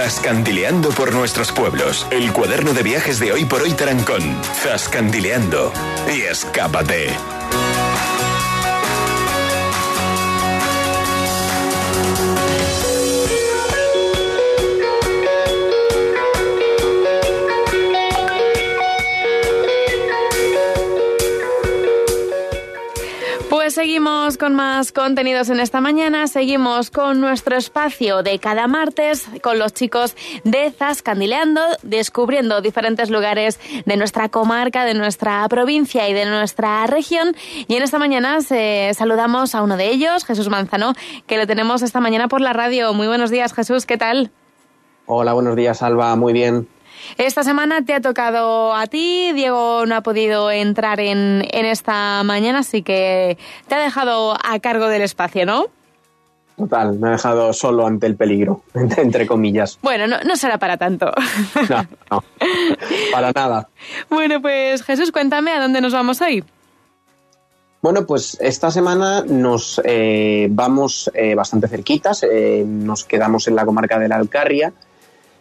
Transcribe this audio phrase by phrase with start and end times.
[0.00, 2.06] Zascandileando por nuestros pueblos.
[2.10, 4.22] El cuaderno de viajes de hoy por hoy Tarancón.
[4.62, 5.74] Zascandileando.
[6.10, 7.39] Y escápate.
[23.80, 26.26] Seguimos con más contenidos en esta mañana.
[26.26, 33.58] Seguimos con nuestro espacio de cada martes con los chicos de Zascandileando, descubriendo diferentes lugares
[33.86, 37.34] de nuestra comarca, de nuestra provincia y de nuestra región.
[37.68, 40.92] Y en esta mañana saludamos a uno de ellos, Jesús Manzano,
[41.26, 42.92] que lo tenemos esta mañana por la radio.
[42.92, 44.30] Muy buenos días, Jesús, ¿qué tal?
[45.06, 46.14] Hola, buenos días, Alba.
[46.16, 46.68] Muy bien.
[47.18, 52.60] Esta semana te ha tocado a ti, Diego no ha podido entrar en, esta mañana,
[52.60, 55.66] así que te ha dejado a cargo del espacio, ¿no?
[56.56, 59.78] Total, me ha dejado solo ante el peligro, entre comillas.
[59.82, 61.10] Bueno, no, no será para tanto.
[61.68, 62.24] No, no,
[63.12, 63.68] para nada.
[64.08, 66.44] Bueno, pues Jesús, cuéntame a dónde nos vamos ir.
[67.82, 73.64] Bueno, pues esta semana nos eh, vamos eh, bastante cerquitas, eh, nos quedamos en la
[73.64, 74.74] comarca de la Alcarria,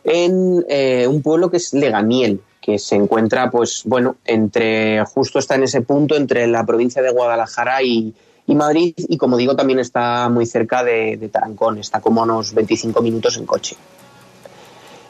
[0.04, 5.56] en eh, un pueblo que es Leganiel, que se encuentra, pues bueno, entre, justo está
[5.56, 8.14] en ese punto entre la provincia de Guadalajara y,
[8.48, 13.38] Madrid, y como digo, también está muy cerca de, Tarancón, está como unos 25 minutos
[13.38, 13.76] en coche.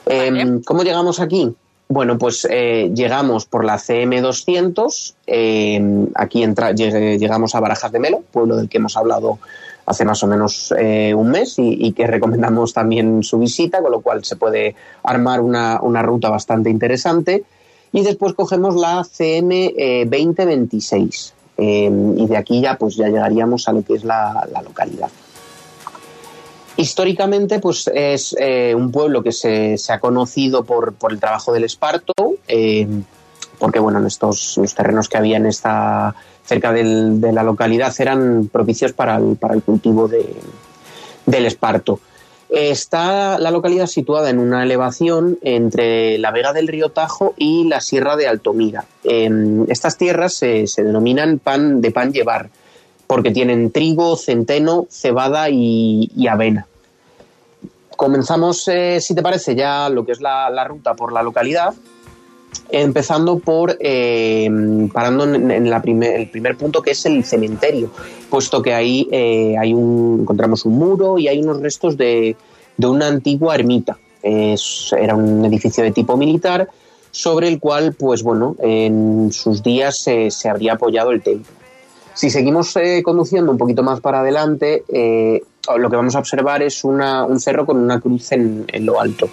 [0.06, 1.56] Em, ¿Cómo llegamos aquí?
[1.88, 8.24] Bueno, pues eh, llegamos por la CM200, em, aquí entra, llegamos a Barajas de Melo,
[8.31, 9.40] pueblo del que hemos hablado
[9.90, 14.02] hace más o menos eh, un mes y, que recomendamos también su visita, con lo
[14.02, 17.44] cual se puede armar una, ruta bastante interesante.
[17.92, 19.73] Y después cogemos la CM
[20.06, 25.09] 2026 eh, y de aquí ya pues ya llegaríamos a lo que es la, localidad.
[26.78, 31.64] Históricamente, pues es eh, un pueblo que se, ha conocido por, por, el trabajo del
[31.64, 32.14] esparto,
[33.60, 38.50] porque bueno, en estos los terrenos que había en esta cerca de la localidad eran
[38.52, 42.00] propicios para el, cultivo del esparto.
[42.50, 47.80] Está la localidad situada en una elevación entre la vega del río Tajo y la
[47.80, 48.86] sierra de Altomira.
[49.03, 52.50] estas tierras se, denominan pan de pan llevar
[53.06, 56.66] porque tienen trigo, centeno, cebada y, avena.
[57.96, 61.74] Comenzamos, eh, si te parece, ya lo que es la ruta por la localidad
[62.72, 64.50] empezando por eh,
[64.94, 67.90] parando en, la el primer punto que es el cementerio,
[68.30, 72.36] puesto que ahí eh, hay un, encontramos un muro y hay unos restos de,
[72.78, 73.98] una antigua ermita.
[74.22, 76.70] era un edificio de tipo militar
[77.12, 81.52] sobre el cual, pues bueno, en sus días se, habría apoyado el templo.
[82.14, 84.84] Si seguimos eh, conduciendo un poquito más para adelante,
[85.78, 89.30] lo que vamos a observar es un cerro con una cruz en lo alto.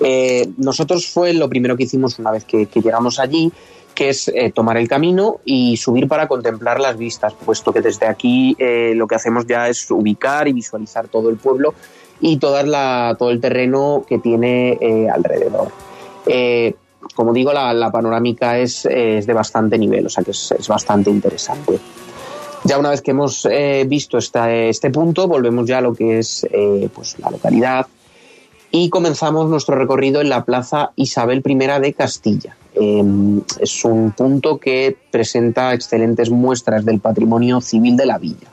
[0.00, 3.50] Eh, nosotros fue lo primero que hicimos una vez que, llegamos allí,
[3.94, 8.06] que es eh, tomar el camino y subir para contemplar las vistas, puesto que desde
[8.06, 11.74] aquí eh, lo que hacemos ya es ubicar y visualizar todo el pueblo
[12.20, 15.70] y toda la, todo el terreno que tiene alrededor.
[17.14, 21.78] como digo, la, panorámica es, de bastante nivel, o sea que es, bastante interesante.
[22.64, 23.48] Ya una vez que hemos
[23.86, 26.46] visto este punto, volvemos ya a lo que es
[26.94, 27.86] pues, la localidad,
[28.70, 32.56] y comenzamos nuestro recorrido en la Plaza Isabel I de Castilla.
[32.74, 38.48] Em, es un punto que presenta excelentes muestras del patrimonio civil de la villa,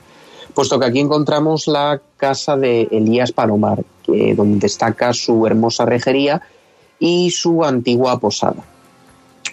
[0.54, 6.40] puesto que aquí encontramos la casa de Elías Palomar, donde destaca su hermosa rejería
[6.98, 8.64] y su antigua posada.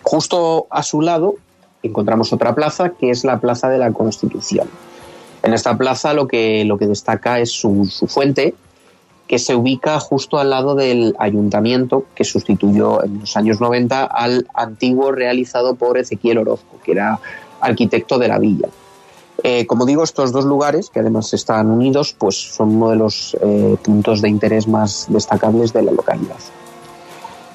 [0.01, 1.35] Justo a su lado
[1.83, 4.67] encontramos otra plaza, que es la Plaza de la Constitución.
[5.43, 8.55] En esta plaza lo que, lo que destaca es su, fuente,
[9.27, 14.47] que se ubica justo al lado del ayuntamiento que sustituyó en los años 90 al
[14.53, 17.19] antiguo realizado por Ezequiel Orozco, que era
[17.59, 18.69] arquitecto de la villa.
[19.43, 23.35] Eh, como digo, estos dos lugares, que además están unidos, pues son uno de los
[23.41, 26.37] eh, puntos de interés más destacables de la localidad.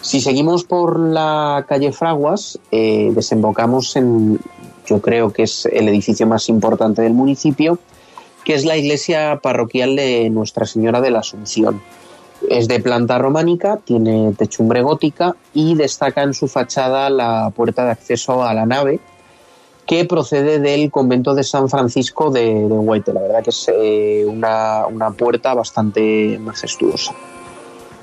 [0.08, 4.40] Si seguimos por la calle Fraguas, eh, desembocamos en,
[4.86, 7.78] yo creo que es el edificio más importante del municipio,
[8.42, 11.82] que es la iglesia parroquial de Nuestra Señora de la Asunción.
[12.48, 17.90] Es de planta románica, tiene techumbre gótica y destaca en su fachada la puerta de
[17.90, 19.00] acceso a la nave,
[19.84, 24.86] que procede del convento de San Francisco de, de La verdad que es eh, una,
[25.18, 27.12] puerta bastante majestuosa.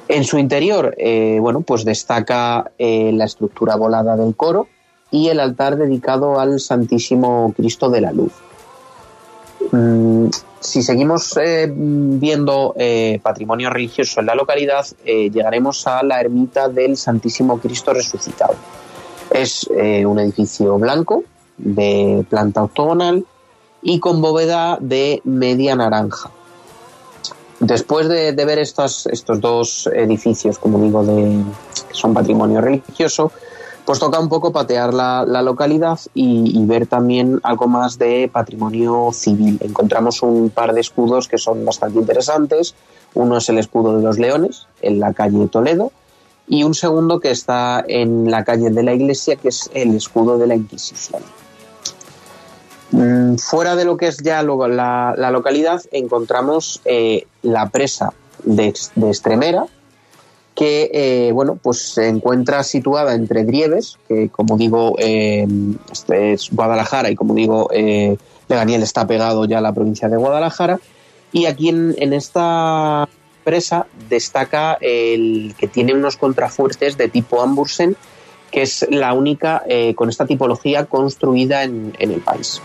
[0.07, 4.67] En su interior, eh, bueno, pues destaca eh, la estructura volada del coro
[5.09, 8.33] y el altar dedicado al Santísimo Cristo de la Luz.
[9.71, 10.27] Mm,
[10.59, 12.75] si seguimos eh, viendo
[13.21, 18.55] patrimonio religioso en la localidad, llegaremos a la ermita del Santísimo Cristo Resucitado.
[19.31, 21.23] Es un edificio blanco
[21.57, 23.25] de planta octogonal
[23.81, 26.31] y con bóveda de media naranja.
[27.59, 31.41] Después de, ver estos, estos dos edificios, como digo, de,
[31.87, 33.31] que son patrimonio religioso,
[33.85, 39.59] pues toca un poco patear la, localidad y, ver también algo más de patrimonio civil.
[39.61, 42.75] Encontramos un par de escudos que son bastante interesantes.
[43.13, 45.91] Uno es el escudo de los leones en la calle Toledo
[46.47, 50.37] y un segundo que está en la calle de la iglesia que es el escudo
[50.37, 51.21] de la Inquisición.
[52.91, 59.09] Mm, fuera de lo que es ya la, localidad encontramos eh, la presa de, de
[59.09, 59.65] Estremera,
[60.55, 65.45] que eh, bueno, pues se encuentra situada entre Drieves, que como digo eh,
[65.91, 68.17] este es Guadalajara y como digo eh,
[68.47, 70.79] Leganiel está pegado ya a la provincia de Guadalajara.
[71.33, 73.09] Y aquí en, esta
[73.43, 77.97] presa destaca el que tiene unos contrafuertes de tipo Ambursen
[78.55, 82.61] que es la única eh, con esta tipología construida en, el país.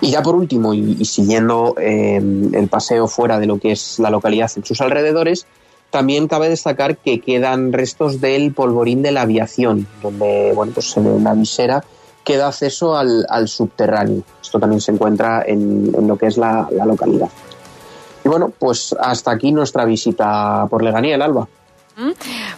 [0.00, 4.50] Y ya por último, y siguiendo el paseo fuera de lo que es la localidad
[4.56, 5.46] en sus alrededores,
[5.90, 11.06] también cabe destacar que quedan restos del polvorín de la aviación, donde bueno, pues en
[11.06, 11.84] una visera
[12.24, 14.22] queda acceso al, subterráneo.
[14.40, 17.28] Esto también se encuentra en, lo que es la, la, localidad.
[18.24, 21.46] Y bueno, pues hasta aquí nuestra visita por Leganía, el Alba.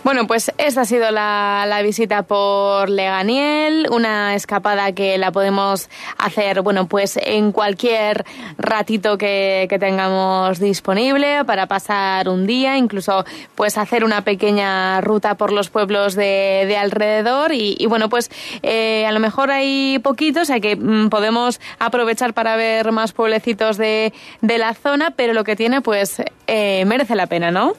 [0.04, 5.88] Bueno, pues esta ha sido la, visita por Leganiel, una escapada que la podemos
[6.18, 8.24] hacer, bueno, pues en cualquier
[8.58, 15.52] ratito que, tengamos disponible para pasar un día, incluso pues hacer una pequeña ruta por
[15.52, 18.30] los pueblos de, alrededor y, bueno, pues
[18.62, 23.78] eh, a lo mejor hay poquitos, hay que mm, podemos aprovechar para ver más pueblecitos
[23.78, 27.72] de, la zona, pero lo que tiene pues eh, merece la pena, ¿no?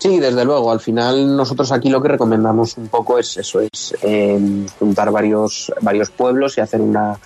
[0.00, 0.72] Sí, desde luego.
[0.72, 5.70] Al final nosotros aquí lo que recomendamos un poco es eso, es em, juntar varios,
[5.82, 7.20] varios pueblos y hacer una,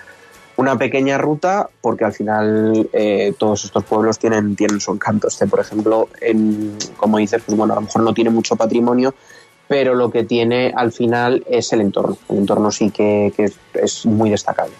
[0.56, 5.28] una pequeña ruta, porque al final eh, todos estos pueblos tienen, tienen su encanto.
[5.28, 9.14] Este, por ejemplo, en, como dices, pues bueno, a lo mejor no tiene mucho patrimonio,
[9.68, 12.18] pero lo que tiene al final es el entorno.
[12.28, 14.74] El entorno sí que, que es muy destacable.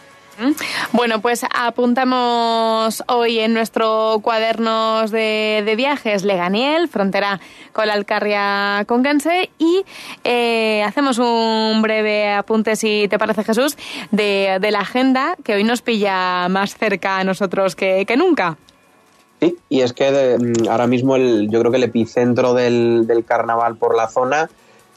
[0.93, 7.41] Bueno, pues apuntamos hoy en nuestro cuadernos de, viajes Leganiel, frontera
[7.73, 9.85] con la Alcarria Conquense y
[10.25, 13.77] eh, hacemos un breve apunte, si te parece Jesús,
[14.11, 18.57] de, la agenda que hoy nos pilla más cerca a nosotros que, nunca.
[19.41, 23.77] Sí, y es que mm, ahora mismo el, yo creo que el epicentro del, carnaval
[23.77, 24.49] por la zona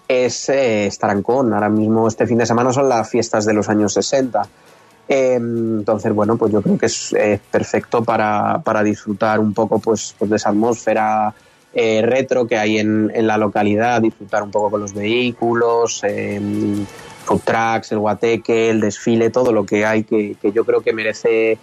[0.08, 1.54] es eh, Estarancón.
[1.54, 4.77] Ahora mismo este fin de semana son las fiestas de los años 60 Em,
[5.08, 7.16] entonces, bueno, pues yo creo que es
[7.50, 11.34] perfecto para, disfrutar un poco pues, pues de esa atmósfera
[11.74, 16.42] eh, retro que hay en, la localidad, disfrutar un poco con los vehículos, eh,
[17.24, 21.58] food trucks, el guateque, el desfile, todo lo que hay que, yo creo que merece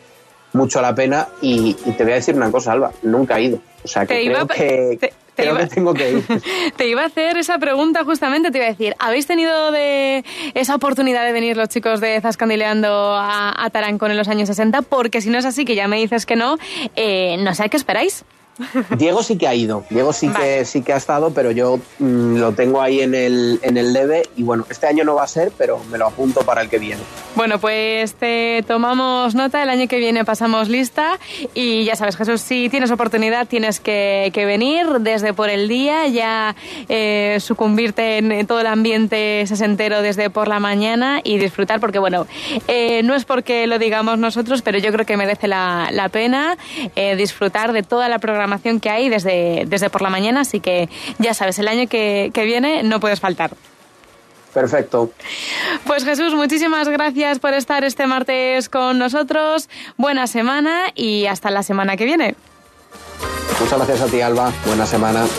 [0.52, 1.28] mucho la pena.
[1.40, 3.58] Y, te voy a decir una cosa, Alba, nunca he ido.
[3.82, 4.98] O sea, que creo que...
[5.00, 6.24] Te iba, tengo que ir.
[6.76, 10.74] te iba a hacer esa pregunta justamente, te iba a decir, ¿habéis tenido de esa
[10.74, 14.82] oportunidad de venir los chicos de Zascandileando a, a Tarancón en los años 60?
[14.82, 16.56] Porque si no es así, que ya me dices que no,
[16.94, 18.24] eh, no sé qué esperáis.
[18.96, 22.36] Diego sí que ha ido, Diego sí que sí que ha estado, pero yo mm,
[22.36, 25.28] lo tengo ahí en el, en el debe y bueno, este año no va a
[25.28, 27.02] ser, pero me lo apunto para el que viene.
[27.34, 31.18] Bueno, pues te tomamos nota, el año que viene pasamos lista
[31.52, 36.54] y ya sabes, Jesús, si tienes oportunidad tienes que, venir desde por el día, ya
[36.88, 42.26] eh, sucumbirte en todo el ambiente sesentero desde por la mañana y disfrutar, porque bueno,
[42.68, 46.56] eh, no es porque lo digamos nosotros, pero yo creo que merece la, pena
[46.94, 50.90] eh, disfrutar de toda la programación que hay desde, desde por la mañana, así que
[51.18, 53.52] ya sabes, el año que, que viene no puedes faltar.
[54.52, 55.10] Perfecto.
[55.86, 59.68] Pues Jesús, muchísimas gracias por estar este martes con nosotros.
[59.96, 62.36] Buena semana y hasta la semana que viene.
[63.58, 64.52] Muchas gracias a ti, Alba.
[64.66, 65.26] Buena semana.